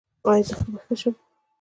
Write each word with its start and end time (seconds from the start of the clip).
ایا 0.29 0.43
زه 0.47 0.53
به 0.71 0.79
ښه 0.85 0.95
شم؟ 0.99 1.15